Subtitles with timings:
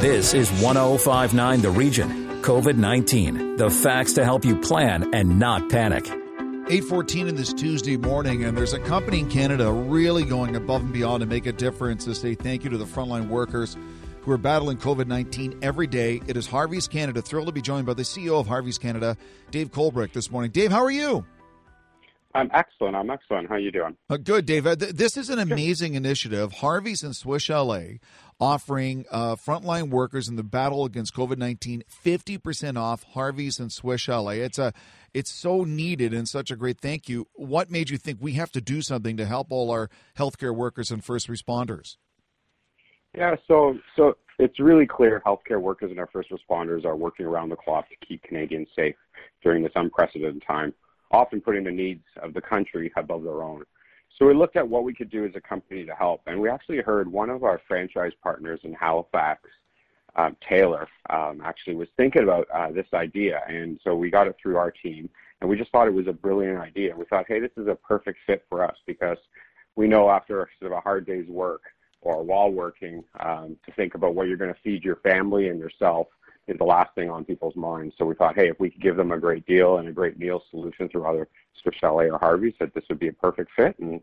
[0.00, 2.40] This is 1059 The Region.
[2.42, 3.56] COVID 19.
[3.56, 6.06] The facts to help you plan and not panic.
[6.06, 10.92] 814 in this Tuesday morning, and there's a company in Canada really going above and
[10.92, 13.76] beyond to make a difference to say thank you to the frontline workers
[14.22, 16.22] who are battling COVID 19 every day.
[16.28, 17.20] It is Harvey's Canada.
[17.20, 19.16] Thrilled to be joined by the CEO of Harvey's Canada,
[19.50, 20.52] Dave Colbrick, this morning.
[20.52, 21.26] Dave, how are you?
[22.38, 22.94] I'm excellent.
[22.94, 23.48] I'm excellent.
[23.48, 23.96] How are you doing?
[24.08, 24.64] Uh, good, Dave.
[24.64, 26.52] Uh, th- this is an amazing initiative.
[26.52, 27.98] Harvey's and Swiss Chalet
[28.38, 33.72] offering uh, frontline workers in the battle against COVID nineteen fifty percent off Harvey's and
[33.72, 34.38] Swiss Chalet.
[34.38, 34.72] It's a
[35.12, 37.26] it's so needed and such a great thank you.
[37.34, 40.92] What made you think we have to do something to help all our healthcare workers
[40.92, 41.96] and first responders?
[43.16, 47.48] Yeah, so so it's really clear healthcare workers and our first responders are working around
[47.48, 48.94] the clock to keep Canadians safe
[49.42, 50.72] during this unprecedented time
[51.10, 53.62] often putting the needs of the country above their own.
[54.18, 56.48] So we looked at what we could do as a company to help, and we
[56.48, 59.42] actually heard one of our franchise partners in Halifax,
[60.16, 64.36] um, Taylor, um, actually was thinking about uh, this idea, and so we got it
[64.42, 65.08] through our team,
[65.40, 66.96] and we just thought it was a brilliant idea.
[66.96, 69.18] We thought, hey, this is a perfect fit for us because
[69.76, 71.62] we know after sort of a hard day's work
[72.00, 75.58] or while working um, to think about what you're going to feed your family and
[75.58, 76.06] yourself
[76.46, 77.94] is the last thing on people's minds.
[77.98, 80.18] So we thought, hey, if we could give them a great deal and a great
[80.18, 81.28] meal solution through either
[81.62, 83.78] Swiss or Harvey's, that this would be a perfect fit.
[83.78, 84.00] And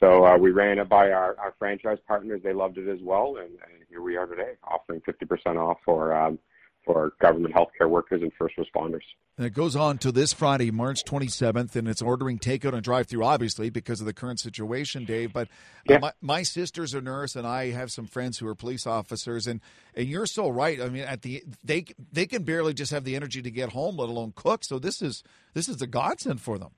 [0.00, 2.40] so uh, we ran it by our, our franchise partners.
[2.42, 3.36] They loved it as well.
[3.36, 6.38] And, and here we are today offering 50% off for um,
[6.84, 9.02] for government healthcare workers and first responders.
[9.36, 13.08] And it goes on to this Friday, March 27th, and it's ordering takeout and drive
[13.08, 15.32] through, obviously, because of the current situation, Dave.
[15.32, 15.48] But
[15.88, 19.48] uh, my, my sister's a nurse, and I have some friends who are police officers,
[19.48, 19.60] and,
[19.96, 20.80] and you're so right.
[20.80, 23.96] I mean, at the they they can barely just have the energy to get home,
[23.96, 24.62] let alone cook.
[24.62, 26.70] So this is this is a godsend for them.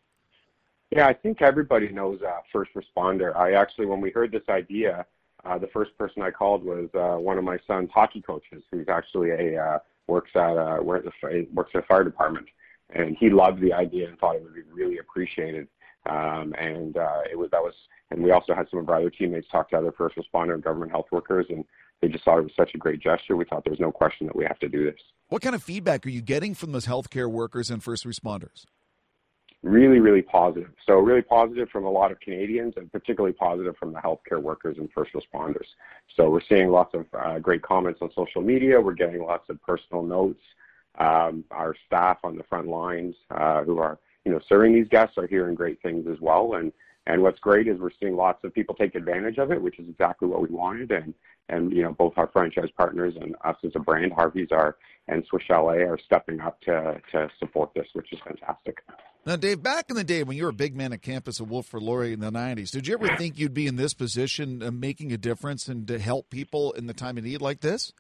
[0.91, 3.37] Yeah, I think everybody knows uh, first responder.
[3.37, 5.05] I actually, when we heard this idea,
[5.45, 8.89] uh, the first person I called was uh, one of my son's hockey coaches, who's
[8.89, 11.07] actually a uh, works at uh, works
[11.75, 12.47] at a fire department,
[12.91, 15.69] and he loved the idea and thought it would be really appreciated.
[16.09, 17.75] Um, and uh, it was that was,
[18.11, 20.63] and we also had some of our other teammates talk to other first responder and
[20.63, 21.65] government health workers, and
[22.01, 23.37] they just thought it was such a great gesture.
[23.37, 25.01] We thought there's no question that we have to do this.
[25.29, 28.65] What kind of feedback are you getting from those healthcare workers and first responders?
[29.63, 30.71] Really, really positive.
[30.87, 34.77] So really positive from a lot of Canadians and particularly positive from the healthcare workers
[34.79, 35.67] and first responders.
[36.17, 38.81] So we're seeing lots of uh, great comments on social media.
[38.81, 40.43] We're getting lots of personal notes.
[40.99, 45.19] Um, our staff on the front lines uh, who are, you know, serving these guests
[45.19, 46.55] are hearing great things as well.
[46.55, 46.73] And
[47.09, 49.89] and what's great is we're seeing lots of people take advantage of it, which is
[49.89, 50.91] exactly what we wanted.
[50.91, 51.15] And
[51.49, 54.77] and you know both our franchise partners and us as a brand, Harvey's are
[55.09, 58.83] and Swiss Chalet are stepping up to to support this, which is fantastic.
[59.27, 61.49] Now, Dave, back in the day when you were a big man at campus at
[61.49, 64.71] Wilfrid Laurier in the 90s, did you ever think you'd be in this position, uh,
[64.71, 67.93] making a difference and to help people in the time of need like this?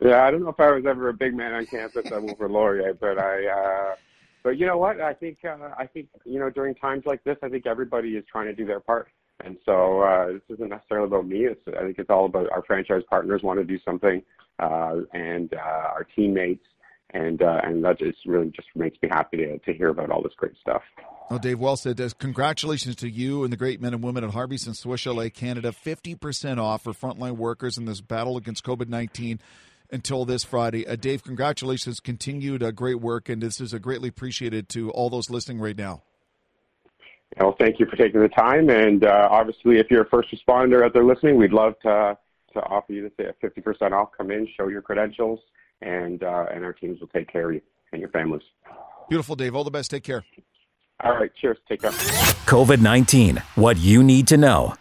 [0.00, 2.52] Yeah, I don't know if I was ever a big man on campus at Wilfrid
[2.52, 3.96] Laurier, but I, uh,
[4.44, 5.00] but you know what?
[5.00, 8.24] I think, uh, I think, you know, during times like this, I think everybody is
[8.30, 9.08] trying to do their part.
[9.44, 11.46] And so uh, this isn't necessarily about me.
[11.46, 14.22] It's, I think it's all about our franchise partners want to do something,
[14.60, 16.64] uh, and uh, our teammates
[17.10, 20.22] and uh, and that just really just makes me happy to, to hear about all
[20.22, 20.82] this great stuff.
[21.30, 22.00] Well, Dave, well said.
[22.18, 25.72] Congratulations to you and the great men and women at Harvey's and Swiss Chalet Canada.
[25.72, 29.38] 50% off for frontline workers in this battle against COVID 19
[29.90, 30.86] until this Friday.
[30.86, 32.00] Uh, Dave, congratulations.
[32.00, 36.02] Continued uh, great work, and this is greatly appreciated to all those listening right now.
[37.38, 38.70] Well, thank you for taking the time.
[38.70, 42.16] And uh, obviously, if you're a first responder out there listening, we'd love to,
[42.54, 44.10] to offer you to say a 50% off.
[44.16, 45.40] Come in, show your credentials
[45.80, 47.60] and uh, and our teams will take care of you
[47.92, 48.42] and your families.
[49.08, 49.54] Beautiful, Dave.
[49.54, 49.90] All the best.
[49.90, 50.24] Take care.
[51.02, 51.30] All right.
[51.40, 51.58] Cheers.
[51.68, 51.90] Take care.
[51.90, 54.74] COVID 19, what you need to know.